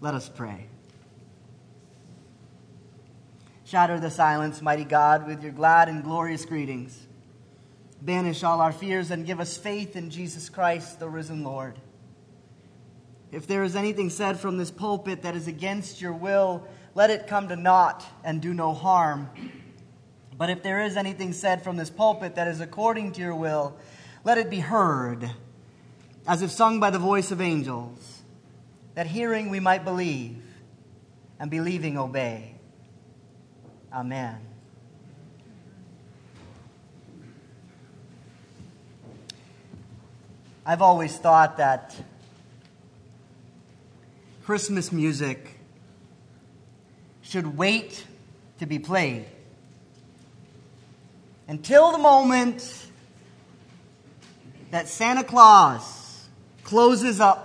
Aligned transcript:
Let 0.00 0.14
us 0.14 0.28
pray. 0.28 0.66
Shatter 3.64 3.98
the 3.98 4.10
silence, 4.10 4.60
mighty 4.60 4.84
God, 4.84 5.26
with 5.26 5.42
your 5.42 5.52
glad 5.52 5.88
and 5.88 6.04
glorious 6.04 6.44
greetings. 6.44 7.06
Banish 8.02 8.44
all 8.44 8.60
our 8.60 8.72
fears 8.72 9.10
and 9.10 9.24
give 9.24 9.40
us 9.40 9.56
faith 9.56 9.96
in 9.96 10.10
Jesus 10.10 10.50
Christ, 10.50 11.00
the 11.00 11.08
risen 11.08 11.42
Lord. 11.42 11.78
If 13.32 13.46
there 13.46 13.64
is 13.64 13.74
anything 13.74 14.10
said 14.10 14.38
from 14.38 14.58
this 14.58 14.70
pulpit 14.70 15.22
that 15.22 15.34
is 15.34 15.48
against 15.48 16.00
your 16.00 16.12
will, 16.12 16.68
let 16.94 17.10
it 17.10 17.26
come 17.26 17.48
to 17.48 17.56
naught 17.56 18.04
and 18.22 18.40
do 18.40 18.54
no 18.54 18.72
harm. 18.74 19.28
But 20.36 20.50
if 20.50 20.62
there 20.62 20.82
is 20.82 20.96
anything 20.96 21.32
said 21.32 21.64
from 21.64 21.76
this 21.76 21.90
pulpit 21.90 22.36
that 22.36 22.46
is 22.46 22.60
according 22.60 23.12
to 23.12 23.20
your 23.20 23.34
will, 23.34 23.76
let 24.22 24.38
it 24.38 24.50
be 24.50 24.60
heard, 24.60 25.30
as 26.26 26.42
if 26.42 26.50
sung 26.50 26.78
by 26.78 26.90
the 26.90 26.98
voice 26.98 27.30
of 27.30 27.40
angels, 27.40 28.13
that 28.94 29.06
hearing 29.06 29.50
we 29.50 29.60
might 29.60 29.84
believe, 29.84 30.42
and 31.40 31.50
believing 31.50 31.98
obey. 31.98 32.54
Amen. 33.92 34.40
I've 40.66 40.80
always 40.80 41.16
thought 41.16 41.58
that 41.58 41.94
Christmas 44.44 44.90
music 44.92 45.58
should 47.22 47.58
wait 47.58 48.06
to 48.60 48.66
be 48.66 48.78
played 48.78 49.26
until 51.48 51.92
the 51.92 51.98
moment 51.98 52.86
that 54.70 54.88
Santa 54.88 55.24
Claus 55.24 56.26
closes 56.62 57.20
up 57.20 57.43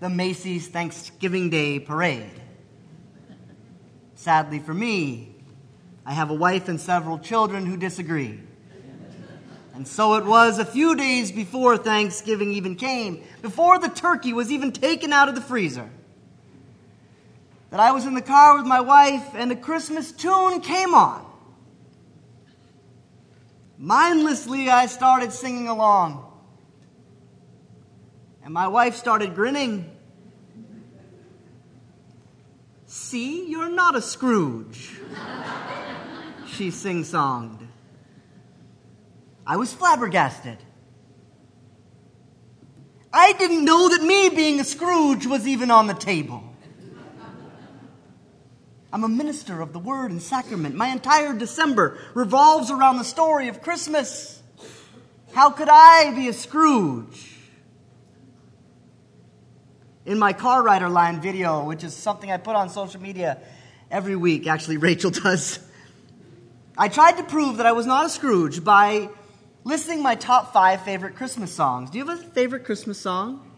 the 0.00 0.08
Macy's 0.08 0.68
Thanksgiving 0.68 1.50
Day 1.50 1.80
parade. 1.80 2.30
Sadly 4.14 4.58
for 4.58 4.74
me, 4.74 5.34
I 6.04 6.12
have 6.12 6.30
a 6.30 6.34
wife 6.34 6.68
and 6.68 6.80
several 6.80 7.18
children 7.18 7.66
who 7.66 7.76
disagree. 7.76 8.40
And 9.74 9.86
so 9.86 10.14
it 10.14 10.24
was 10.24 10.58
a 10.58 10.64
few 10.64 10.96
days 10.96 11.30
before 11.30 11.76
Thanksgiving 11.76 12.52
even 12.52 12.76
came, 12.76 13.22
before 13.42 13.78
the 13.78 13.88
turkey 13.88 14.32
was 14.32 14.50
even 14.50 14.72
taken 14.72 15.12
out 15.12 15.28
of 15.28 15.34
the 15.34 15.40
freezer, 15.40 15.90
that 17.70 17.80
I 17.80 17.92
was 17.92 18.06
in 18.06 18.14
the 18.14 18.22
car 18.22 18.56
with 18.56 18.66
my 18.66 18.80
wife 18.80 19.34
and 19.34 19.52
a 19.52 19.56
Christmas 19.56 20.12
tune 20.12 20.60
came 20.60 20.94
on. 20.94 21.26
Mindlessly, 23.76 24.70
I 24.70 24.86
started 24.86 25.32
singing 25.32 25.68
along. 25.68 26.25
And 28.46 28.54
my 28.54 28.68
wife 28.68 28.94
started 28.94 29.34
grinning. 29.34 29.90
See, 32.86 33.48
you're 33.48 33.68
not 33.68 33.96
a 33.96 34.00
Scrooge, 34.00 34.92
she 36.46 36.70
sing 36.70 37.02
songed. 37.02 37.66
I 39.44 39.56
was 39.56 39.72
flabbergasted. 39.74 40.58
I 43.12 43.32
didn't 43.32 43.64
know 43.64 43.88
that 43.88 44.04
me 44.04 44.28
being 44.28 44.60
a 44.60 44.64
Scrooge 44.64 45.26
was 45.26 45.48
even 45.48 45.72
on 45.72 45.88
the 45.88 45.94
table. 45.94 46.44
I'm 48.92 49.02
a 49.02 49.08
minister 49.08 49.60
of 49.60 49.72
the 49.72 49.80
Word 49.80 50.12
and 50.12 50.22
Sacrament. 50.22 50.76
My 50.76 50.90
entire 50.90 51.34
December 51.34 51.98
revolves 52.14 52.70
around 52.70 52.98
the 52.98 53.04
story 53.04 53.48
of 53.48 53.60
Christmas. 53.60 54.40
How 55.32 55.50
could 55.50 55.68
I 55.68 56.12
be 56.14 56.28
a 56.28 56.32
Scrooge? 56.32 57.32
In 60.06 60.20
my 60.20 60.32
car 60.32 60.62
rider 60.62 60.88
line 60.88 61.20
video, 61.20 61.64
which 61.64 61.82
is 61.82 61.92
something 61.92 62.30
I 62.30 62.36
put 62.36 62.54
on 62.54 62.70
social 62.70 63.02
media 63.02 63.38
every 63.90 64.14
week, 64.14 64.46
actually, 64.46 64.76
Rachel 64.88 65.10
does, 65.10 65.58
I 66.78 66.88
tried 66.88 67.16
to 67.16 67.24
prove 67.24 67.56
that 67.56 67.66
I 67.66 67.72
was 67.72 67.86
not 67.86 68.06
a 68.06 68.08
Scrooge 68.08 68.62
by 68.62 69.08
listing 69.64 70.04
my 70.04 70.14
top 70.14 70.52
five 70.52 70.82
favorite 70.82 71.16
Christmas 71.16 71.52
songs. 71.52 71.90
Do 71.90 71.98
you 71.98 72.06
have 72.06 72.20
a 72.20 72.22
favorite 72.22 72.64
Christmas 72.64 73.00
song? 73.00 73.50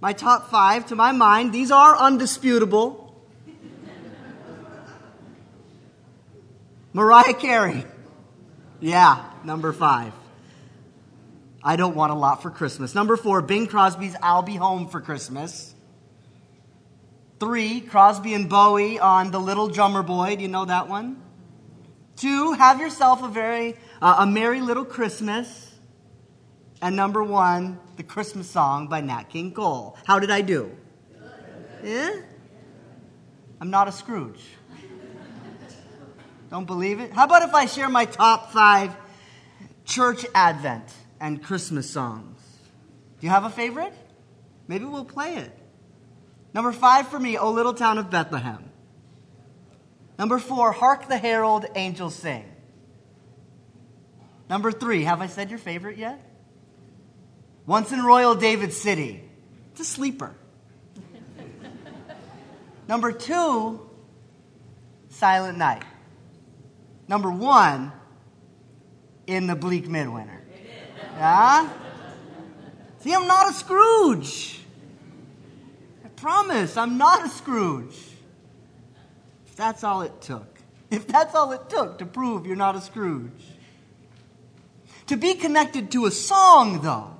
My 0.00 0.12
top 0.12 0.50
five, 0.50 0.86
to 0.86 0.96
my 0.96 1.12
mind, 1.12 1.52
these 1.52 1.70
are 1.70 1.96
undisputable. 1.96 3.14
Mariah 6.92 7.34
Carey. 7.34 7.84
Yeah, 8.80 9.30
number 9.44 9.72
five. 9.72 10.12
I 11.62 11.76
don't 11.76 11.94
want 11.94 12.12
a 12.12 12.14
lot 12.14 12.42
for 12.42 12.50
Christmas. 12.50 12.94
Number 12.94 13.16
four, 13.16 13.42
Bing 13.42 13.66
Crosby's 13.66 14.16
I'll 14.22 14.42
Be 14.42 14.56
Home 14.56 14.88
for 14.88 15.00
Christmas. 15.00 15.74
Three, 17.38 17.80
Crosby 17.80 18.34
and 18.34 18.48
Bowie 18.48 18.98
on 18.98 19.30
The 19.30 19.38
Little 19.38 19.68
Drummer 19.68 20.02
Boy. 20.02 20.36
Do 20.36 20.42
you 20.42 20.48
know 20.48 20.64
that 20.64 20.88
one? 20.88 21.22
Two, 22.16 22.52
Have 22.52 22.80
Yourself 22.80 23.22
a 23.22 23.28
Very 23.28 23.76
uh, 24.00 24.16
A 24.20 24.26
Merry 24.26 24.60
Little 24.60 24.84
Christmas. 24.84 25.74
And 26.82 26.96
number 26.96 27.22
one, 27.22 27.78
the 27.96 28.02
Christmas 28.02 28.48
song 28.48 28.88
by 28.88 29.02
Nat 29.02 29.24
King 29.24 29.52
Cole. 29.52 29.96
How 30.06 30.18
did 30.18 30.30
I 30.30 30.40
do? 30.40 30.70
Yeah? 31.84 32.20
I'm 33.60 33.70
not 33.70 33.88
a 33.88 33.92
Scrooge. 33.92 34.42
Don't 36.50 36.66
believe 36.66 37.00
it? 37.00 37.12
How 37.12 37.24
about 37.24 37.42
if 37.42 37.54
I 37.54 37.66
share 37.66 37.88
my 37.88 38.06
top 38.06 38.50
five 38.52 38.96
church 39.84 40.24
Advent 40.34 40.92
and 41.20 41.42
Christmas 41.42 41.88
songs? 41.88 42.40
Do 43.20 43.26
you 43.26 43.30
have 43.30 43.44
a 43.44 43.50
favorite? 43.50 43.92
Maybe 44.66 44.84
we'll 44.84 45.04
play 45.04 45.36
it. 45.36 45.52
Number 46.54 46.72
five 46.72 47.08
for 47.08 47.18
me, 47.18 47.36
O 47.36 47.50
Little 47.52 47.74
Town 47.74 47.98
of 47.98 48.10
Bethlehem. 48.10 48.70
Number 50.18 50.38
four, 50.38 50.72
Hark 50.72 51.08
the 51.08 51.18
Herald 51.18 51.66
Angels 51.74 52.14
Sing. 52.14 52.44
Number 54.48 54.72
three, 54.72 55.04
have 55.04 55.20
I 55.20 55.26
said 55.26 55.50
your 55.50 55.58
favorite 55.58 55.96
yet? 55.96 56.20
Once 57.66 57.92
in 57.92 58.02
Royal 58.02 58.34
David 58.34 58.72
City. 58.72 59.22
It's 59.72 59.80
a 59.80 59.84
sleeper. 59.84 60.34
Number 62.88 63.12
two, 63.12 63.88
Silent 65.10 65.58
Night 65.58 65.84
number 67.10 67.30
one 67.30 67.90
in 69.26 69.48
the 69.48 69.56
bleak 69.56 69.88
midwinter. 69.88 70.39
Yeah? 71.20 71.68
See, 73.00 73.12
I'm 73.12 73.26
not 73.26 73.50
a 73.50 73.52
Scrooge. 73.52 74.62
I 76.02 76.08
promise, 76.08 76.78
I'm 76.78 76.96
not 76.96 77.26
a 77.26 77.28
Scrooge. 77.28 77.94
If 79.46 79.54
that's 79.54 79.84
all 79.84 80.00
it 80.00 80.22
took. 80.22 80.60
If 80.90 81.06
that's 81.06 81.34
all 81.34 81.52
it 81.52 81.68
took 81.68 81.98
to 81.98 82.06
prove 82.06 82.46
you're 82.46 82.56
not 82.56 82.74
a 82.74 82.80
Scrooge. 82.80 83.44
To 85.08 85.18
be 85.18 85.34
connected 85.34 85.90
to 85.90 86.06
a 86.06 86.10
song, 86.10 86.80
though, 86.80 87.14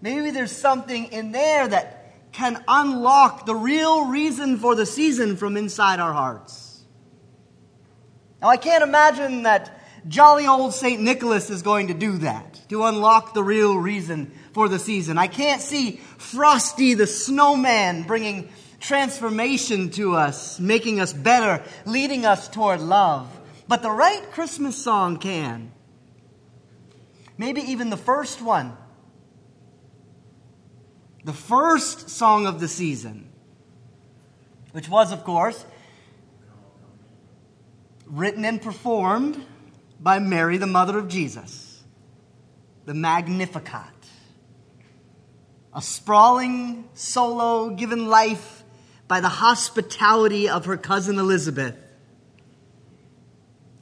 maybe 0.00 0.30
there's 0.30 0.52
something 0.52 1.06
in 1.06 1.32
there 1.32 1.66
that 1.66 2.14
can 2.30 2.62
unlock 2.68 3.44
the 3.44 3.56
real 3.56 4.06
reason 4.06 4.56
for 4.56 4.76
the 4.76 4.86
season 4.86 5.36
from 5.36 5.56
inside 5.56 5.98
our 5.98 6.12
hearts. 6.12 6.84
Now, 8.40 8.50
I 8.50 8.56
can't 8.56 8.84
imagine 8.84 9.42
that 9.42 9.81
jolly 10.08 10.46
old 10.46 10.74
St. 10.74 11.00
Nicholas 11.00 11.50
is 11.50 11.62
going 11.62 11.88
to 11.88 11.94
do 11.94 12.18
that, 12.18 12.60
to 12.68 12.84
unlock 12.84 13.34
the 13.34 13.42
real 13.42 13.76
reason 13.76 14.32
for 14.52 14.68
the 14.68 14.78
season. 14.78 15.18
I 15.18 15.26
can't 15.26 15.60
see 15.60 16.00
Frosty 16.18 16.94
the 16.94 17.06
snowman 17.06 18.02
bringing 18.02 18.48
transformation 18.80 19.90
to 19.90 20.16
us, 20.16 20.58
making 20.58 21.00
us 21.00 21.12
better, 21.12 21.62
leading 21.86 22.26
us 22.26 22.48
toward 22.48 22.80
love. 22.80 23.28
But 23.68 23.82
the 23.82 23.90
right 23.90 24.22
Christmas 24.32 24.76
song 24.76 25.18
can. 25.18 25.72
Maybe 27.38 27.60
even 27.62 27.90
the 27.90 27.96
first 27.96 28.42
one. 28.42 28.76
The 31.24 31.32
first 31.32 32.10
song 32.10 32.46
of 32.46 32.60
the 32.60 32.66
season, 32.66 33.28
which 34.72 34.88
was, 34.88 35.12
of 35.12 35.22
course, 35.22 35.64
written 38.06 38.44
and 38.44 38.60
performed 38.60 39.42
by 40.02 40.18
Mary, 40.18 40.58
the 40.58 40.66
mother 40.66 40.98
of 40.98 41.08
Jesus, 41.08 41.82
the 42.86 42.94
Magnificat. 42.94 43.86
A 45.74 45.80
sprawling 45.80 46.88
solo 46.92 47.70
given 47.70 48.08
life 48.08 48.64
by 49.06 49.20
the 49.20 49.28
hospitality 49.28 50.48
of 50.48 50.64
her 50.64 50.76
cousin 50.76 51.18
Elizabeth. 51.18 51.76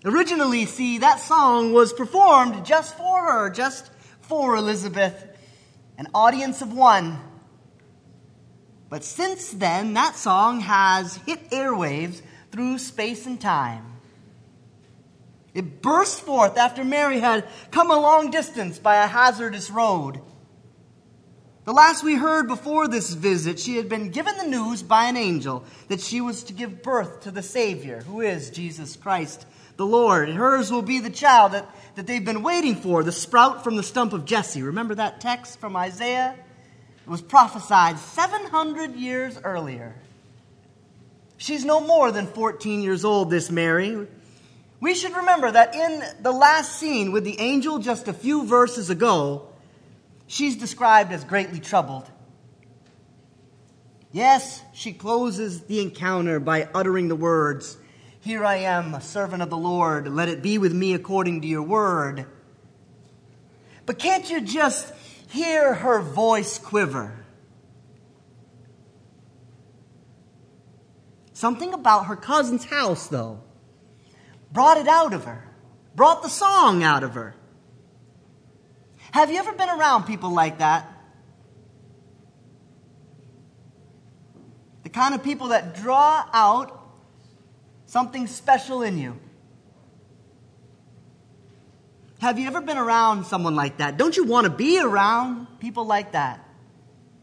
Originally, 0.05 0.67
see, 0.67 0.99
that 0.99 1.20
song 1.20 1.72
was 1.72 1.93
performed 1.93 2.64
just 2.64 2.96
for 2.96 3.25
her, 3.25 3.50
just 3.50 3.90
for 4.20 4.56
Elizabeth, 4.56 5.26
an 5.99 6.06
audience 6.14 6.62
of 6.62 6.73
one. 6.73 7.19
But 8.88 9.05
since 9.05 9.50
then, 9.50 9.94
that 9.94 10.16
song 10.16 10.61
has 10.61 11.16
hit 11.16 11.50
airwaves 11.50 12.23
through 12.50 12.78
space 12.78 13.26
and 13.26 13.40
time. 13.40 14.00
It 15.55 15.82
burst 15.82 16.20
forth 16.20 16.56
after 16.56 16.85
Mary 16.85 17.20
had 17.20 17.47
come 17.70 17.91
a 17.91 18.00
long 18.00 18.31
distance 18.31 18.79
by 18.79 19.02
a 19.02 19.06
hazardous 19.06 19.70
road. 19.70 20.20
The 21.64 21.73
last 21.73 22.02
we 22.02 22.14
heard 22.14 22.49
before 22.49 22.88
this 22.88 23.12
visit, 23.12 23.58
she 23.58 23.76
had 23.76 23.88
been 23.88 24.11
given 24.11 24.37
the 24.38 24.47
news 24.47 24.82
by 24.82 25.05
an 25.05 25.17
angel 25.17 25.64
that 25.88 26.00
she 26.00 26.20
was 26.20 26.44
to 26.44 26.52
give 26.52 26.82
birth 26.82 27.23
to 27.23 27.31
the 27.31 27.43
Savior, 27.43 28.00
who 28.02 28.20
is 28.20 28.50
Jesus 28.50 28.97
Christ 28.97 29.47
the 29.76 29.87
Lord. 29.87 30.29
And 30.29 30.38
Hers 30.38 30.70
will 30.70 30.82
be 30.82 31.00
the 31.00 31.11
child 31.11 31.52
that, 31.52 31.69
that 31.97 32.06
they've 32.06 32.25
been 32.25 32.43
waiting 32.43 32.76
for, 32.76 33.02
the 33.02 33.12
sprout 33.12 33.62
from 33.62 33.76
the 33.76 33.82
stump 33.82 34.12
of 34.12 34.25
Jesse. 34.25 34.62
Remember 34.62 34.94
that 34.94 35.20
text 35.20 35.61
from 35.61 35.76
Isaiah? 35.76 36.35
It 37.06 37.11
was 37.11 37.23
prophesied 37.23 37.99
700 37.99 38.94
years 38.94 39.38
earlier. 39.43 39.94
She's 41.38 41.64
no 41.64 41.81
more 41.81 42.12
than 42.12 42.26
14 42.26 42.82
years 42.82 43.05
old, 43.05 43.31
this 43.31 43.50
Mary. 43.50 44.06
We 44.81 44.94
should 44.94 45.15
remember 45.15 45.50
that 45.50 45.75
in 45.75 46.03
the 46.23 46.32
last 46.32 46.79
scene 46.79 47.12
with 47.12 47.25
the 47.25 47.38
angel 47.38 47.79
just 47.79 48.09
a 48.09 48.15
few 48.15 48.47
verses 48.47 48.88
ago, 48.88 49.49
she's 50.27 50.56
described 50.56 51.12
as 51.12 51.23
greatly 51.23 51.61
troubled. 51.61 52.11
Yes, 54.11 54.62
she 54.73 54.93
closes 54.93 55.65
the 55.65 55.81
encounter 55.81 56.41
by 56.41 56.69
uttering 56.75 57.09
the 57.09 57.17
words, 57.17 57.77
here 58.21 58.44
I 58.44 58.56
am, 58.56 58.94
a 58.94 59.00
servant 59.00 59.43
of 59.43 59.49
the 59.49 59.56
Lord. 59.56 60.06
Let 60.06 60.29
it 60.29 60.43
be 60.43 60.59
with 60.59 60.75
me 60.75 60.93
according 60.93 61.41
to 61.41 61.47
your 61.47 61.62
word. 61.62 62.26
But 63.87 63.99
can't 63.99 64.29
you 64.31 64.43
just 64.43 64.93
hear 65.29 65.75
her 65.75 66.03
voice 66.03 66.59
quiver? 66.59 67.25
Something 71.33 71.73
about 71.73 72.06
her 72.06 72.17
cousin's 72.17 72.67
house, 72.67 73.09
though, 73.09 73.41
brought 74.52 74.79
it 74.79 74.88
out 74.88 75.12
of 75.12 75.25
her, 75.25 75.49
brought 75.94 76.23
the 76.23 76.29
song 76.29 76.82
out 76.82 77.02
of 77.02 77.14
her. 77.14 77.35
Have 79.12 79.31
you 79.31 79.38
ever 79.38 79.52
been 79.52 79.69
around 79.69 80.05
people 80.05 80.31
like 80.31 80.58
that? 80.58 80.87
The 84.82 84.88
kind 84.88 85.14
of 85.14 85.23
people 85.23 85.49
that 85.49 85.75
draw 85.75 86.25
out 86.32 86.76
something 87.87 88.26
special 88.26 88.82
in 88.82 88.99
you. 88.99 89.19
Have 92.20 92.38
you 92.38 92.47
ever 92.47 92.61
been 92.61 92.76
around 92.76 93.25
someone 93.25 93.56
like 93.56 93.79
that? 93.79 93.97
Don't 93.97 94.17
you 94.17 94.25
want 94.25 94.44
to 94.44 94.50
be 94.50 94.79
around 94.79 95.47
people 95.58 95.87
like 95.87 96.12
that? 96.12 96.44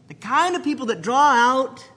The 0.08 0.14
kind 0.14 0.56
of 0.56 0.64
people 0.64 0.86
that 0.86 1.02
draw 1.02 1.16
out 1.16 1.88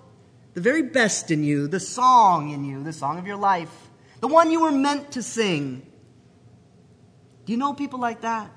the 0.53 0.61
very 0.61 0.83
best 0.83 1.31
in 1.31 1.43
you, 1.43 1.67
the 1.67 1.79
song 1.79 2.51
in 2.51 2.63
you, 2.63 2.83
the 2.83 2.93
song 2.93 3.17
of 3.17 3.25
your 3.25 3.37
life, 3.37 3.90
the 4.21 4.27
one 4.27 4.51
you 4.51 4.61
were 4.61 4.71
meant 4.71 5.13
to 5.13 5.23
sing. 5.23 5.85
Do 7.45 7.51
you 7.51 7.57
know 7.57 7.73
people 7.73 7.99
like 7.99 8.21
that? 8.21 8.55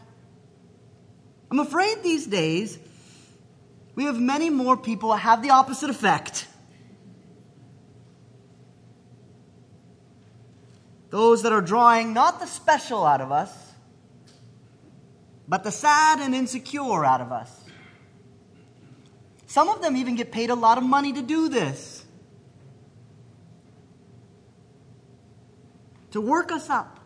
I'm 1.50 1.58
afraid 1.58 2.02
these 2.02 2.26
days 2.26 2.78
we 3.94 4.04
have 4.04 4.20
many 4.20 4.50
more 4.50 4.76
people 4.76 5.10
that 5.10 5.18
have 5.18 5.42
the 5.42 5.50
opposite 5.50 5.90
effect. 5.90 6.46
Those 11.10 11.42
that 11.42 11.52
are 11.52 11.60
drawing 11.60 12.12
not 12.12 12.40
the 12.40 12.46
special 12.46 13.04
out 13.06 13.20
of 13.20 13.32
us, 13.32 13.52
but 15.48 15.64
the 15.64 15.70
sad 15.70 16.20
and 16.20 16.34
insecure 16.34 17.04
out 17.04 17.20
of 17.20 17.32
us. 17.32 17.50
Some 19.46 19.68
of 19.68 19.80
them 19.80 19.96
even 19.96 20.16
get 20.16 20.32
paid 20.32 20.50
a 20.50 20.54
lot 20.54 20.76
of 20.76 20.84
money 20.84 21.12
to 21.12 21.22
do 21.22 21.48
this. 21.48 22.03
To 26.14 26.20
work 26.20 26.52
us 26.52 26.70
up. 26.70 27.00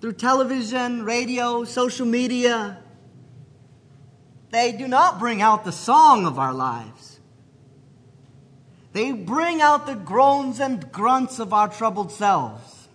Through 0.00 0.14
television, 0.14 1.04
radio, 1.04 1.64
social 1.64 2.06
media. 2.06 2.78
They 4.48 4.72
do 4.72 4.88
not 4.88 5.18
bring 5.18 5.42
out 5.42 5.66
the 5.66 5.72
song 5.72 6.24
of 6.24 6.38
our 6.38 6.54
lives. 6.54 7.20
They 8.94 9.12
bring 9.12 9.60
out 9.60 9.84
the 9.84 9.94
groans 9.94 10.58
and 10.58 10.90
grunts 10.90 11.38
of 11.38 11.52
our 11.52 11.68
troubled 11.68 12.10
selves. 12.10 12.88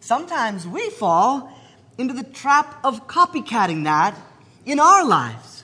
Sometimes 0.00 0.66
we 0.66 0.90
fall 0.90 1.50
into 1.96 2.12
the 2.12 2.24
trap 2.24 2.78
of 2.84 3.06
copycatting 3.06 3.84
that 3.84 4.14
in 4.66 4.78
our 4.78 5.02
lives, 5.02 5.59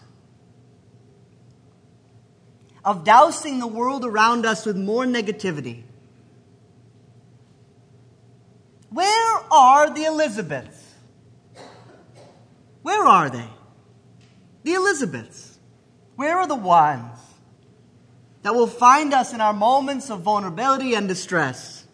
of 2.86 3.02
dousing 3.02 3.58
the 3.58 3.66
world 3.66 4.04
around 4.04 4.46
us 4.46 4.64
with 4.64 4.76
more 4.76 5.04
negativity. 5.04 5.82
Where 8.90 9.40
are 9.50 9.92
the 9.92 10.04
Elizabeths? 10.04 10.94
Where 12.82 13.04
are 13.04 13.28
they? 13.28 13.48
The 14.62 14.74
Elizabeths. 14.74 15.58
Where 16.14 16.38
are 16.38 16.46
the 16.46 16.54
ones 16.54 17.18
that 18.42 18.54
will 18.54 18.68
find 18.68 19.12
us 19.12 19.34
in 19.34 19.40
our 19.40 19.52
moments 19.52 20.08
of 20.08 20.20
vulnerability 20.20 20.94
and 20.94 21.08
distress 21.08 21.84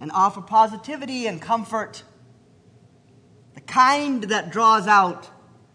and 0.00 0.12
offer 0.12 0.40
positivity 0.40 1.26
and 1.26 1.42
comfort, 1.42 2.04
the 3.54 3.60
kind 3.60 4.22
that 4.24 4.52
draws 4.52 4.86
out 4.86 5.28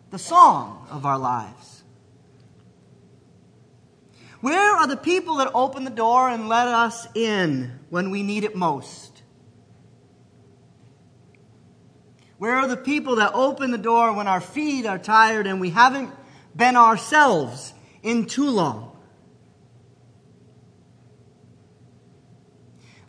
the 0.09 0.17
song 0.17 0.87
of 0.89 1.05
our 1.05 1.19
lives? 1.19 1.76
Where 4.41 4.75
are 4.75 4.87
the 4.87 4.97
people 4.97 5.35
that 5.35 5.51
open 5.53 5.83
the 5.83 5.89
door 5.89 6.29
and 6.29 6.47
let 6.47 6.67
us 6.67 7.07
in 7.15 7.79
when 7.89 8.11
we 8.11 8.21
need 8.21 8.43
it 8.43 8.55
most? 8.55 9.23
Where 12.37 12.55
are 12.55 12.67
the 12.67 12.77
people 12.77 13.15
that 13.15 13.31
open 13.33 13.71
the 13.71 13.79
door 13.79 14.13
when 14.13 14.27
our 14.27 14.41
feet 14.41 14.85
are 14.85 14.99
tired 14.99 15.47
and 15.47 15.59
we 15.59 15.71
haven't 15.71 16.11
been 16.55 16.75
ourselves 16.75 17.73
in 18.03 18.27
too 18.27 18.49
long? 18.49 18.95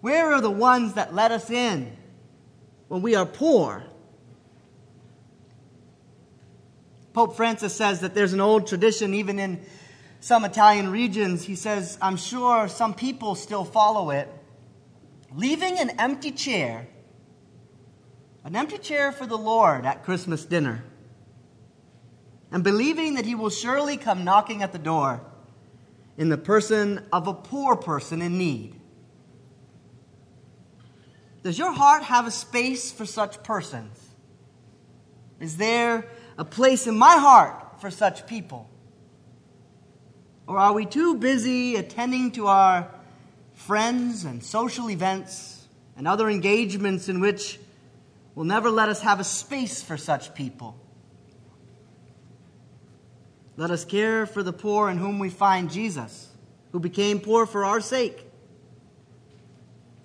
Where 0.00 0.32
are 0.32 0.40
the 0.40 0.50
ones 0.50 0.94
that 0.94 1.14
let 1.14 1.30
us 1.30 1.50
in 1.50 1.94
when 2.86 3.02
we 3.02 3.16
are 3.16 3.26
poor? 3.26 3.84
Pope 7.12 7.36
Francis 7.36 7.74
says 7.74 8.00
that 8.00 8.14
there's 8.14 8.32
an 8.32 8.40
old 8.40 8.68
tradition, 8.68 9.12
even 9.12 9.38
in 9.38 9.60
some 10.20 10.44
Italian 10.44 10.90
regions. 10.90 11.44
He 11.44 11.54
says, 11.54 11.98
I'm 12.00 12.16
sure 12.16 12.68
some 12.68 12.94
people 12.94 13.34
still 13.34 13.64
follow 13.64 14.10
it. 14.10 14.28
Leaving 15.34 15.78
an 15.78 15.90
empty 15.98 16.30
chair, 16.30 16.86
an 18.44 18.56
empty 18.56 18.78
chair 18.78 19.12
for 19.12 19.26
the 19.26 19.36
Lord 19.36 19.84
at 19.84 20.04
Christmas 20.04 20.44
dinner 20.44 20.84
and 22.50 22.64
believing 22.64 23.14
that 23.14 23.26
he 23.26 23.34
will 23.34 23.50
surely 23.50 23.96
come 23.96 24.24
knocking 24.24 24.62
at 24.62 24.72
the 24.72 24.78
door 24.78 25.20
in 26.16 26.28
the 26.28 26.38
person 26.38 27.04
of 27.12 27.26
a 27.26 27.34
poor 27.34 27.76
person 27.76 28.22
in 28.22 28.38
need. 28.38 28.74
Does 31.42 31.58
your 31.58 31.72
heart 31.72 32.02
have 32.04 32.26
a 32.26 32.30
space 32.30 32.90
for 32.90 33.06
such 33.06 33.42
persons? 33.42 33.96
Is 35.40 35.56
there 35.56 36.06
a 36.36 36.44
place 36.44 36.86
in 36.86 36.98
my 36.98 37.16
heart 37.16 37.80
for 37.80 37.90
such 37.90 38.26
people? 38.26 38.68
Or 40.48 40.56
are 40.56 40.72
we 40.72 40.86
too 40.86 41.16
busy 41.16 41.76
attending 41.76 42.32
to 42.32 42.46
our 42.46 42.88
friends 43.52 44.24
and 44.24 44.42
social 44.42 44.90
events 44.90 45.68
and 45.94 46.08
other 46.08 46.30
engagements 46.30 47.10
in 47.10 47.20
which 47.20 47.60
will 48.34 48.44
never 48.44 48.70
let 48.70 48.88
us 48.88 49.02
have 49.02 49.20
a 49.20 49.24
space 49.24 49.82
for 49.82 49.98
such 49.98 50.34
people? 50.34 50.74
Let 53.58 53.70
us 53.70 53.84
care 53.84 54.24
for 54.24 54.42
the 54.42 54.54
poor 54.54 54.88
in 54.88 54.96
whom 54.96 55.18
we 55.18 55.28
find 55.28 55.70
Jesus, 55.70 56.28
who 56.72 56.80
became 56.80 57.20
poor 57.20 57.44
for 57.44 57.66
our 57.66 57.82
sake. 57.82 58.24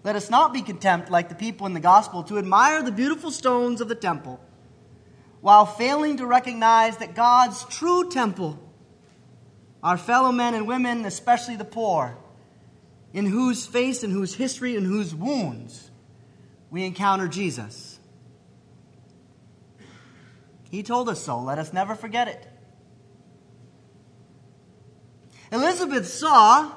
Let 0.03 0.17
us 0.17 0.29
not 0.29 0.51
be 0.51 0.61
content, 0.61 1.09
like 1.09 1.29
the 1.29 1.35
people 1.35 1.67
in 1.67 1.73
the 1.73 1.79
gospel, 1.79 2.21
to 2.23 2.37
admire 2.37 2.83
the 2.83 2.91
beautiful 2.91 3.31
stones 3.31 3.79
of 3.79 3.87
the 3.87 3.95
temple, 3.95 4.41
while 5.39 5.65
failing 5.65 6.17
to 6.17 6.25
recognize 6.25 6.97
that 6.97 7.15
God's 7.15 7.63
true 7.65 8.09
temple, 8.09 8.59
our 9.83 9.97
fellow 9.97 10.31
men 10.31 10.53
and 10.53 10.65
women, 10.65 11.05
especially 11.05 11.57
the 11.57 11.65
poor, 11.65 12.17
in 13.11 13.25
whose 13.25 13.65
face, 13.65 14.03
in 14.03 14.11
whose 14.11 14.33
history, 14.33 14.75
in 14.75 14.85
whose 14.85 15.13
wounds 15.13 15.91
we 16.71 16.85
encounter 16.85 17.27
Jesus. 17.27 17.99
He 20.71 20.81
told 20.81 21.09
us 21.09 21.21
so. 21.21 21.39
Let 21.39 21.59
us 21.59 21.73
never 21.73 21.93
forget 21.93 22.27
it. 22.27 22.47
Elizabeth 25.51 26.07
saw, 26.07 26.71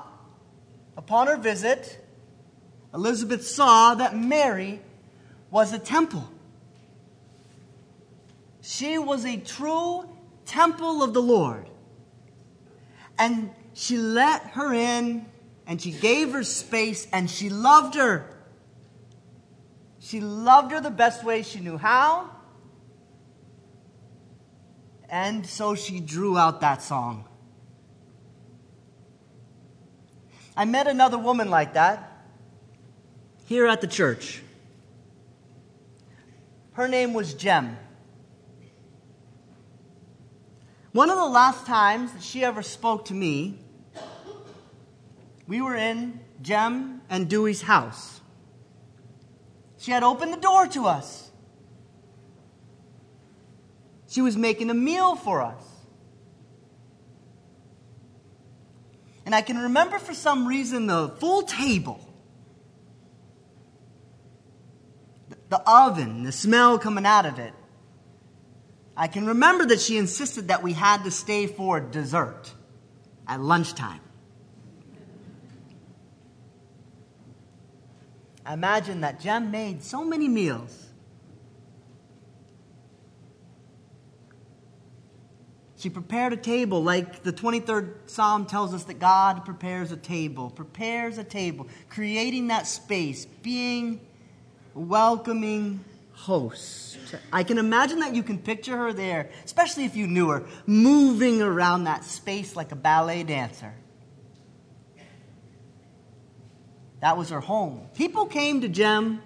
upon 0.98 1.28
her 1.28 1.38
visit, 1.38 2.04
Elizabeth 2.92 3.46
saw 3.46 3.94
that 3.94 4.14
Mary 4.14 4.80
was 5.50 5.72
a 5.72 5.78
temple. 5.78 6.28
She 8.60 8.98
was 8.98 9.24
a 9.24 9.38
true 9.38 10.04
temple 10.44 11.02
of 11.02 11.14
the 11.14 11.22
Lord. 11.22 11.70
And 13.18 13.50
she 13.74 13.96
let 13.96 14.42
her 14.50 14.72
in 14.72 15.26
and 15.66 15.80
she 15.80 15.90
gave 15.90 16.32
her 16.32 16.44
space 16.44 17.06
and 17.12 17.30
she 17.30 17.50
loved 17.50 17.94
her. 17.94 18.26
She 20.00 20.20
loved 20.20 20.72
her 20.72 20.80
the 20.80 20.90
best 20.90 21.24
way 21.24 21.42
she 21.42 21.60
knew 21.60 21.76
how. 21.76 22.30
And 25.08 25.46
so 25.46 25.74
she 25.74 26.00
drew 26.00 26.38
out 26.38 26.60
that 26.60 26.82
song. 26.82 27.24
I 30.56 30.64
met 30.64 30.86
another 30.86 31.18
woman 31.18 31.50
like 31.50 31.74
that 31.74 32.24
here 33.44 33.66
at 33.66 33.80
the 33.80 33.86
church. 33.86 34.42
Her 36.72 36.88
name 36.88 37.12
was 37.14 37.34
Jem. 37.34 37.76
One 40.96 41.10
of 41.10 41.18
the 41.18 41.26
last 41.26 41.66
times 41.66 42.12
that 42.12 42.22
she 42.22 42.42
ever 42.42 42.62
spoke 42.62 43.04
to 43.06 43.14
me, 43.14 43.58
we 45.46 45.60
were 45.60 45.76
in 45.76 46.20
Jem 46.40 47.02
and 47.10 47.28
Dewey's 47.28 47.60
house. 47.60 48.22
She 49.76 49.90
had 49.90 50.02
opened 50.02 50.32
the 50.32 50.38
door 50.38 50.66
to 50.68 50.86
us. 50.86 51.30
She 54.08 54.22
was 54.22 54.38
making 54.38 54.70
a 54.70 54.74
meal 54.74 55.16
for 55.16 55.42
us. 55.42 55.62
And 59.26 59.34
I 59.34 59.42
can 59.42 59.58
remember 59.58 59.98
for 59.98 60.14
some 60.14 60.48
reason 60.48 60.86
the 60.86 61.10
full 61.20 61.42
table, 61.42 62.00
the 65.50 65.60
oven, 65.70 66.22
the 66.22 66.32
smell 66.32 66.78
coming 66.78 67.04
out 67.04 67.26
of 67.26 67.38
it. 67.38 67.52
I 68.96 69.08
can 69.08 69.26
remember 69.26 69.66
that 69.66 69.80
she 69.80 69.98
insisted 69.98 70.48
that 70.48 70.62
we 70.62 70.72
had 70.72 71.04
to 71.04 71.10
stay 71.10 71.46
for 71.46 71.80
dessert 71.80 72.50
at 73.28 73.40
lunchtime. 73.40 74.00
I 78.44 78.54
imagine 78.54 79.00
that 79.00 79.20
Jem 79.20 79.50
made 79.50 79.82
so 79.82 80.04
many 80.04 80.28
meals. 80.28 80.86
She 85.78 85.90
prepared 85.90 86.32
a 86.32 86.36
table, 86.36 86.82
like 86.82 87.22
the 87.22 87.32
23rd 87.32 88.08
Psalm 88.08 88.46
tells 88.46 88.72
us 88.72 88.84
that 88.84 88.98
God 88.98 89.44
prepares 89.44 89.92
a 89.92 89.96
table, 89.96 90.48
prepares 90.48 91.18
a 91.18 91.24
table, 91.24 91.68
creating 91.90 92.46
that 92.46 92.66
space, 92.66 93.26
being 93.26 94.00
welcoming 94.74 95.84
host. 96.16 96.98
I 97.32 97.44
can 97.44 97.58
imagine 97.58 98.00
that 98.00 98.14
you 98.14 98.22
can 98.22 98.38
picture 98.38 98.76
her 98.76 98.92
there, 98.92 99.30
especially 99.44 99.84
if 99.84 99.94
you 99.94 100.06
knew 100.06 100.30
her, 100.30 100.44
moving 100.66 101.42
around 101.42 101.84
that 101.84 102.04
space 102.04 102.56
like 102.56 102.72
a 102.72 102.76
ballet 102.76 103.22
dancer. 103.22 103.74
That 107.00 107.16
was 107.16 107.28
her 107.30 107.40
home. 107.40 107.88
People 107.94 108.26
came 108.26 108.62
to 108.62 108.68
Jem 108.68 109.20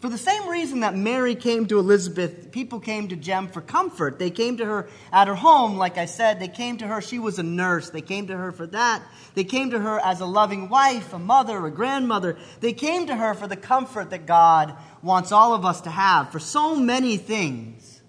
for 0.00 0.10
the 0.10 0.18
same 0.18 0.46
reason 0.46 0.80
that 0.80 0.94
Mary 0.94 1.34
came 1.34 1.66
to 1.66 1.78
Elizabeth, 1.78 2.52
people 2.52 2.80
came 2.80 3.08
to 3.08 3.16
Jem 3.16 3.48
for 3.48 3.62
comfort. 3.62 4.18
They 4.18 4.30
came 4.30 4.58
to 4.58 4.64
her 4.66 4.90
at 5.10 5.26
her 5.26 5.34
home, 5.34 5.78
like 5.78 5.96
I 5.96 6.04
said. 6.04 6.38
They 6.38 6.48
came 6.48 6.76
to 6.78 6.86
her, 6.86 7.00
she 7.00 7.18
was 7.18 7.38
a 7.38 7.42
nurse. 7.42 7.88
They 7.88 8.02
came 8.02 8.26
to 8.26 8.36
her 8.36 8.52
for 8.52 8.66
that. 8.68 9.02
They 9.34 9.44
came 9.44 9.70
to 9.70 9.78
her 9.78 9.98
as 9.98 10.20
a 10.20 10.26
loving 10.26 10.68
wife, 10.68 11.14
a 11.14 11.18
mother, 11.18 11.64
a 11.64 11.70
grandmother. 11.70 12.36
They 12.60 12.74
came 12.74 13.06
to 13.06 13.16
her 13.16 13.32
for 13.32 13.46
the 13.46 13.56
comfort 13.56 14.10
that 14.10 14.26
God 14.26 14.76
wants 15.00 15.32
all 15.32 15.54
of 15.54 15.64
us 15.64 15.80
to 15.82 15.90
have 15.90 16.30
for 16.30 16.40
so 16.40 16.76
many 16.76 17.16
things. 17.16 18.02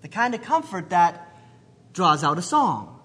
The 0.00 0.08
kind 0.08 0.34
of 0.34 0.40
comfort 0.40 0.90
that 0.90 1.28
draws 1.92 2.24
out 2.24 2.38
a 2.38 2.42
song. 2.42 3.00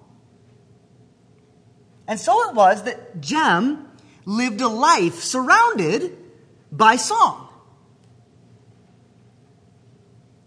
And 2.08 2.18
so 2.18 2.50
it 2.50 2.56
was 2.56 2.84
that 2.84 3.20
Jem 3.20 3.86
lived 4.24 4.62
a 4.62 4.70
life 4.70 5.16
surrounded 5.16 6.18
by 6.72 6.96
song. 6.96 7.47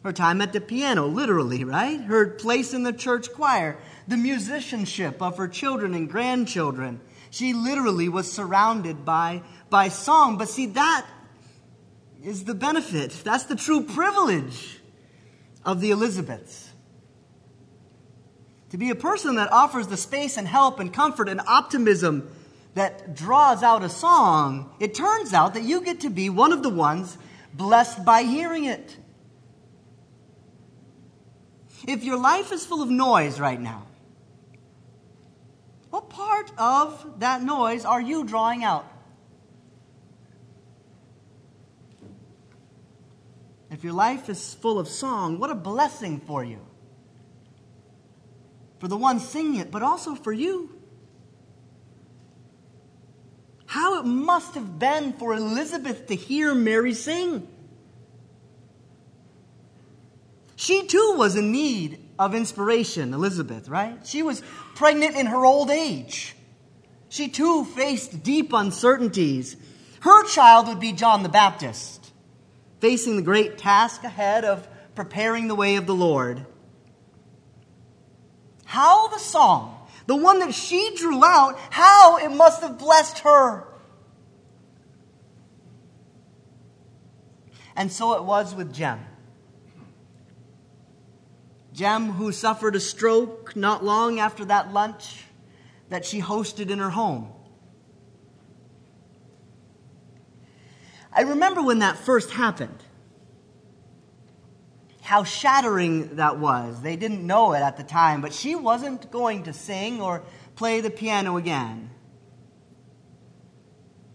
Her 0.02 0.12
time 0.12 0.40
at 0.40 0.52
the 0.54 0.60
piano, 0.60 1.06
literally, 1.06 1.62
right? 1.62 2.00
Her 2.00 2.30
place 2.30 2.72
in 2.72 2.84
the 2.84 2.92
church 2.92 3.32
choir, 3.32 3.76
the 4.08 4.16
musicianship 4.16 5.20
of 5.20 5.36
her 5.36 5.46
children 5.46 5.92
and 5.94 6.08
grandchildren. 6.08 7.00
She 7.30 7.52
literally 7.52 8.08
was 8.08 8.30
surrounded 8.30 9.04
by, 9.04 9.42
by 9.68 9.88
song. 9.88 10.38
But 10.38 10.48
see, 10.48 10.66
that 10.66 11.06
is 12.22 12.44
the 12.44 12.54
benefit. 12.54 13.10
That's 13.24 13.44
the 13.44 13.56
true 13.56 13.82
privilege 13.82 14.80
of 15.64 15.80
the 15.80 15.90
Elizabeths. 15.90 16.70
To 18.70 18.78
be 18.78 18.90
a 18.90 18.94
person 18.94 19.36
that 19.36 19.52
offers 19.52 19.88
the 19.88 19.96
space 19.96 20.36
and 20.36 20.46
help 20.46 20.80
and 20.80 20.92
comfort 20.92 21.28
and 21.28 21.40
optimism 21.40 22.30
that 22.74 23.14
draws 23.16 23.62
out 23.62 23.82
a 23.82 23.88
song, 23.88 24.72
it 24.80 24.94
turns 24.94 25.34
out 25.34 25.54
that 25.54 25.64
you 25.64 25.82
get 25.82 26.00
to 26.00 26.10
be 26.10 26.30
one 26.30 26.52
of 26.52 26.62
the 26.62 26.70
ones 26.70 27.18
blessed 27.52 28.04
by 28.04 28.22
hearing 28.22 28.64
it. 28.64 28.96
If 31.86 32.04
your 32.04 32.18
life 32.18 32.52
is 32.52 32.64
full 32.66 32.82
of 32.82 32.90
noise 32.90 33.40
right 33.40 33.60
now, 33.60 33.86
what 35.90 36.10
part 36.10 36.52
of 36.56 37.20
that 37.20 37.42
noise 37.42 37.84
are 37.84 38.00
you 38.00 38.24
drawing 38.24 38.62
out? 38.62 38.86
If 43.70 43.84
your 43.84 43.92
life 43.92 44.28
is 44.28 44.54
full 44.54 44.78
of 44.78 44.88
song, 44.88 45.38
what 45.38 45.50
a 45.50 45.54
blessing 45.54 46.20
for 46.20 46.44
you. 46.44 46.58
For 48.78 48.88
the 48.88 48.96
one 48.96 49.20
singing 49.20 49.60
it, 49.60 49.70
but 49.70 49.82
also 49.82 50.14
for 50.14 50.32
you. 50.32 50.70
How 53.66 54.00
it 54.00 54.04
must 54.04 54.54
have 54.54 54.78
been 54.78 55.12
for 55.12 55.34
Elizabeth 55.34 56.08
to 56.08 56.16
hear 56.16 56.54
Mary 56.54 56.92
sing. 56.92 57.46
She 60.60 60.86
too 60.86 61.14
was 61.16 61.36
in 61.36 61.52
need 61.52 62.06
of 62.18 62.34
inspiration, 62.34 63.14
Elizabeth, 63.14 63.66
right? 63.70 64.06
She 64.06 64.22
was 64.22 64.42
pregnant 64.74 65.16
in 65.16 65.24
her 65.24 65.42
old 65.42 65.70
age. 65.70 66.36
She 67.08 67.28
too 67.28 67.64
faced 67.64 68.22
deep 68.22 68.52
uncertainties. 68.52 69.56
Her 70.00 70.22
child 70.24 70.68
would 70.68 70.78
be 70.78 70.92
John 70.92 71.22
the 71.22 71.30
Baptist, 71.30 72.12
facing 72.78 73.16
the 73.16 73.22
great 73.22 73.56
task 73.56 74.04
ahead 74.04 74.44
of 74.44 74.68
preparing 74.94 75.48
the 75.48 75.54
way 75.54 75.76
of 75.76 75.86
the 75.86 75.94
Lord. 75.94 76.44
How 78.66 79.08
the 79.08 79.18
song, 79.18 79.88
the 80.04 80.14
one 80.14 80.40
that 80.40 80.52
she 80.52 80.94
drew 80.94 81.24
out, 81.24 81.58
how 81.70 82.18
it 82.18 82.32
must 82.32 82.60
have 82.60 82.78
blessed 82.78 83.20
her. 83.20 83.66
And 87.74 87.90
so 87.90 88.12
it 88.12 88.24
was 88.24 88.54
with 88.54 88.74
Jem. 88.74 89.06
Jem, 91.72 92.12
who 92.12 92.32
suffered 92.32 92.74
a 92.74 92.80
stroke 92.80 93.54
not 93.54 93.84
long 93.84 94.18
after 94.18 94.44
that 94.46 94.72
lunch 94.72 95.24
that 95.88 96.04
she 96.04 96.20
hosted 96.20 96.70
in 96.70 96.78
her 96.78 96.90
home. 96.90 97.32
I 101.12 101.22
remember 101.22 101.62
when 101.62 101.80
that 101.80 101.96
first 101.96 102.30
happened. 102.30 102.82
How 105.02 105.24
shattering 105.24 106.16
that 106.16 106.38
was. 106.38 106.82
They 106.82 106.96
didn't 106.96 107.26
know 107.26 107.52
it 107.52 107.60
at 107.60 107.76
the 107.76 107.82
time, 107.82 108.20
but 108.20 108.32
she 108.32 108.54
wasn't 108.54 109.10
going 109.10 109.44
to 109.44 109.52
sing 109.52 110.00
or 110.00 110.22
play 110.54 110.80
the 110.80 110.90
piano 110.90 111.36
again. 111.36 111.90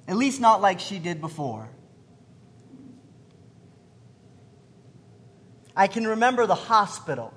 At 0.08 0.16
least 0.16 0.40
not 0.40 0.62
like 0.62 0.80
she 0.80 1.00
did 1.00 1.20
before. 1.20 1.70
I 5.76 5.88
can 5.88 6.08
remember 6.08 6.46
the 6.46 6.56
hospital 6.56 7.34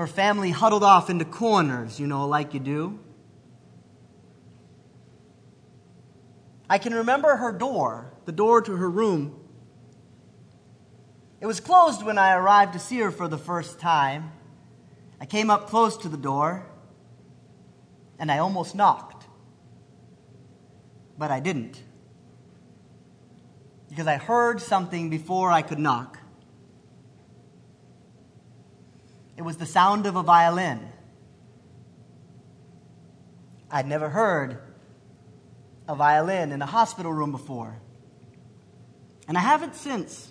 her 0.00 0.06
family 0.06 0.50
huddled 0.50 0.82
off 0.82 1.10
into 1.10 1.26
corners, 1.26 2.00
you 2.00 2.06
know, 2.06 2.26
like 2.26 2.54
you 2.54 2.60
do. 2.60 2.98
I 6.70 6.78
can 6.78 6.94
remember 6.94 7.36
her 7.36 7.52
door, 7.52 8.14
the 8.24 8.32
door 8.32 8.62
to 8.62 8.76
her 8.76 8.88
room. 8.88 9.38
It 11.38 11.46
was 11.46 11.60
closed 11.60 12.02
when 12.02 12.16
I 12.16 12.32
arrived 12.32 12.72
to 12.72 12.78
see 12.78 12.98
her 13.00 13.10
for 13.10 13.28
the 13.28 13.36
first 13.36 13.78
time. 13.78 14.32
I 15.20 15.26
came 15.26 15.50
up 15.50 15.68
close 15.68 15.98
to 15.98 16.08
the 16.08 16.16
door 16.16 16.66
and 18.18 18.32
I 18.32 18.38
almost 18.38 18.74
knocked. 18.74 19.26
But 21.18 21.30
I 21.30 21.40
didn't. 21.40 21.82
Because 23.90 24.06
I 24.06 24.16
heard 24.16 24.62
something 24.62 25.10
before 25.10 25.52
I 25.52 25.60
could 25.60 25.78
knock. 25.78 26.19
It 29.40 29.42
was 29.42 29.56
the 29.56 29.64
sound 29.64 30.04
of 30.04 30.16
a 30.16 30.22
violin. 30.22 30.86
I'd 33.70 33.86
never 33.88 34.10
heard 34.10 34.58
a 35.88 35.94
violin 35.94 36.52
in 36.52 36.60
a 36.60 36.66
hospital 36.66 37.10
room 37.10 37.32
before. 37.32 37.80
And 39.26 39.38
I 39.38 39.40
haven't 39.40 39.76
since. 39.76 40.30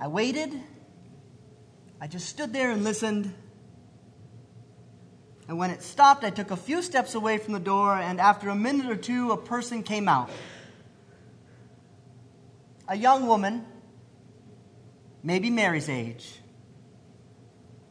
I 0.00 0.08
waited. 0.08 0.50
I 2.00 2.08
just 2.08 2.28
stood 2.28 2.52
there 2.52 2.72
and 2.72 2.82
listened 2.82 3.32
And 5.46 5.58
when 5.58 5.70
it 5.70 5.80
stopped, 5.80 6.24
I 6.24 6.30
took 6.30 6.50
a 6.50 6.56
few 6.56 6.82
steps 6.82 7.14
away 7.14 7.38
from 7.38 7.52
the 7.54 7.60
door, 7.60 7.96
and 7.96 8.20
after 8.20 8.48
a 8.48 8.56
minute 8.56 8.90
or 8.90 8.96
two, 8.96 9.30
a 9.30 9.36
person 9.36 9.84
came 9.84 10.08
out. 10.08 10.28
A 12.88 12.96
young 12.96 13.28
woman, 13.28 13.64
maybe 15.22 15.50
Mary's 15.50 15.88
age, 15.88 16.40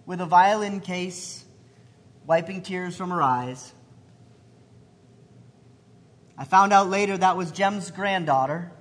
with 0.05 0.21
a 0.21 0.25
violin 0.25 0.79
case, 0.79 1.45
wiping 2.25 2.61
tears 2.61 2.95
from 2.95 3.09
her 3.09 3.21
eyes. 3.21 3.73
I 6.37 6.45
found 6.45 6.73
out 6.73 6.89
later 6.89 7.17
that 7.17 7.37
was 7.37 7.51
Jem's 7.51 7.91
granddaughter. 7.91 8.71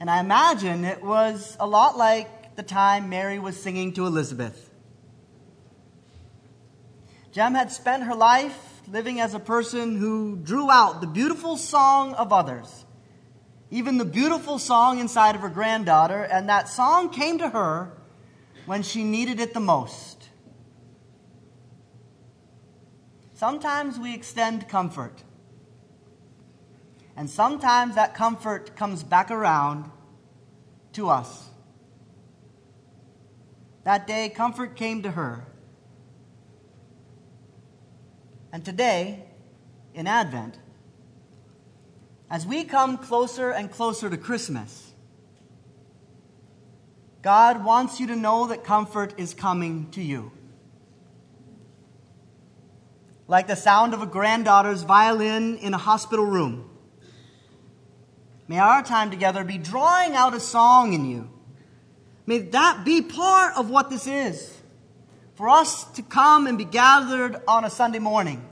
And 0.00 0.10
I 0.10 0.20
imagine 0.20 0.84
it 0.84 1.02
was 1.02 1.56
a 1.58 1.66
lot 1.66 1.96
like 1.96 2.56
the 2.56 2.62
time 2.62 3.08
Mary 3.08 3.38
was 3.38 3.60
singing 3.60 3.92
to 3.94 4.06
Elizabeth. 4.06 4.70
Jem 7.32 7.54
had 7.54 7.72
spent 7.72 8.04
her 8.04 8.14
life 8.14 8.82
living 8.86 9.18
as 9.18 9.34
a 9.34 9.40
person 9.40 9.96
who 9.96 10.36
drew 10.36 10.70
out 10.70 11.00
the 11.00 11.06
beautiful 11.06 11.56
song 11.56 12.14
of 12.14 12.32
others, 12.32 12.84
even 13.70 13.98
the 13.98 14.04
beautiful 14.04 14.58
song 14.58 15.00
inside 15.00 15.34
of 15.34 15.40
her 15.40 15.48
granddaughter, 15.48 16.22
and 16.22 16.48
that 16.48 16.68
song 16.68 17.10
came 17.10 17.38
to 17.38 17.48
her 17.48 17.92
when 18.66 18.82
she 18.82 19.04
needed 19.04 19.40
it 19.40 19.54
the 19.54 19.60
most. 19.60 20.28
Sometimes 23.34 23.98
we 23.98 24.14
extend 24.14 24.68
comfort, 24.68 25.22
and 27.16 27.28
sometimes 27.28 27.94
that 27.94 28.14
comfort 28.14 28.74
comes 28.76 29.02
back 29.02 29.30
around 29.30 29.90
to 30.92 31.08
us. 31.08 31.48
That 33.82 34.06
day, 34.06 34.30
comfort 34.30 34.76
came 34.76 35.02
to 35.02 35.10
her. 35.10 35.44
And 38.50 38.64
today, 38.64 39.24
in 39.92 40.06
Advent, 40.06 40.58
as 42.30 42.46
we 42.46 42.64
come 42.64 42.96
closer 42.96 43.50
and 43.50 43.70
closer 43.70 44.08
to 44.08 44.16
Christmas, 44.16 44.93
God 47.24 47.64
wants 47.64 48.00
you 48.00 48.08
to 48.08 48.16
know 48.16 48.48
that 48.48 48.64
comfort 48.64 49.14
is 49.16 49.32
coming 49.32 49.90
to 49.92 50.02
you. 50.02 50.30
Like 53.26 53.46
the 53.46 53.56
sound 53.56 53.94
of 53.94 54.02
a 54.02 54.06
granddaughter's 54.06 54.82
violin 54.82 55.56
in 55.56 55.72
a 55.72 55.78
hospital 55.78 56.26
room. 56.26 56.68
May 58.46 58.58
our 58.58 58.82
time 58.82 59.10
together 59.10 59.42
be 59.42 59.56
drawing 59.56 60.12
out 60.12 60.34
a 60.34 60.38
song 60.38 60.92
in 60.92 61.06
you. 61.06 61.30
May 62.26 62.40
that 62.40 62.84
be 62.84 63.00
part 63.00 63.56
of 63.56 63.70
what 63.70 63.88
this 63.88 64.06
is 64.06 64.60
for 65.34 65.48
us 65.48 65.84
to 65.92 66.02
come 66.02 66.46
and 66.46 66.58
be 66.58 66.66
gathered 66.66 67.40
on 67.48 67.64
a 67.64 67.70
Sunday 67.70 68.00
morning. 68.00 68.46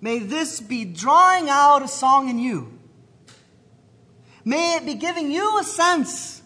May 0.00 0.20
this 0.20 0.60
be 0.60 0.84
drawing 0.84 1.48
out 1.50 1.82
a 1.82 1.88
song 1.88 2.28
in 2.28 2.38
you. 2.38 2.78
May 4.44 4.76
it 4.76 4.86
be 4.86 4.94
giving 4.94 5.32
you 5.32 5.58
a 5.58 5.64
sense 5.64 6.37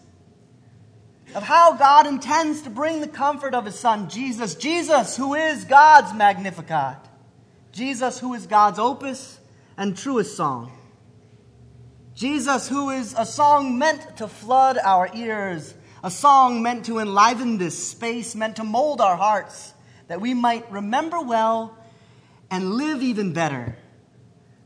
of 1.35 1.43
how 1.43 1.75
God 1.75 2.07
intends 2.07 2.61
to 2.63 2.69
bring 2.69 3.01
the 3.01 3.07
comfort 3.07 3.53
of 3.53 3.65
His 3.65 3.79
Son, 3.79 4.09
Jesus. 4.09 4.55
Jesus, 4.55 5.17
who 5.17 5.33
is 5.33 5.65
God's 5.65 6.13
Magnificat. 6.13 6.97
Jesus, 7.71 8.19
who 8.19 8.33
is 8.33 8.47
God's 8.47 8.79
opus 8.79 9.39
and 9.77 9.97
truest 9.97 10.37
song. 10.37 10.71
Jesus, 12.15 12.69
who 12.69 12.91
is 12.91 13.15
a 13.17 13.25
song 13.25 13.77
meant 13.77 14.17
to 14.17 14.27
flood 14.27 14.77
our 14.77 15.09
ears 15.15 15.73
a 16.03 16.11
song 16.11 16.61
meant 16.61 16.85
to 16.87 16.99
enliven 16.99 17.57
this 17.57 17.87
space, 17.87 18.35
meant 18.35 18.57
to 18.57 18.65
mold 18.65 18.99
our 18.99 19.15
hearts, 19.15 19.73
that 20.09 20.19
we 20.19 20.33
might 20.33 20.69
remember 20.69 21.21
well 21.21 21.77
and 22.51 22.73
live 22.73 23.01
even 23.01 23.31
better. 23.31 23.77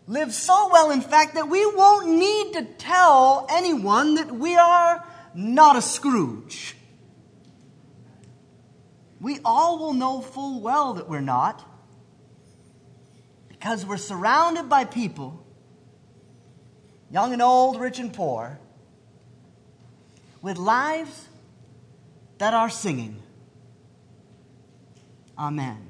Live 0.07 0.33
so 0.33 0.69
well, 0.71 0.89
in 0.89 1.01
fact, 1.01 1.35
that 1.35 1.47
we 1.47 1.63
won't 1.63 2.09
need 2.09 2.53
to 2.53 2.63
tell 2.79 3.45
anyone 3.51 4.15
that 4.15 4.31
we 4.31 4.55
are 4.55 5.05
not 5.37 5.75
a 5.75 5.81
Scrooge. 5.83 6.75
We 9.21 9.39
all 9.45 9.77
will 9.77 9.93
know 9.93 10.19
full 10.19 10.61
well 10.61 10.95
that 10.95 11.07
we're 11.07 11.21
not, 11.21 11.63
because 13.47 13.85
we're 13.85 13.97
surrounded 13.97 14.67
by 14.67 14.85
people, 14.85 15.45
young 17.11 17.33
and 17.33 17.41
old, 17.41 17.79
rich 17.79 17.99
and 17.99 18.11
poor, 18.11 18.59
with 20.41 20.57
lives 20.57 21.27
that 22.39 22.55
are 22.55 22.69
singing. 22.69 23.21
Amen. 25.37 25.86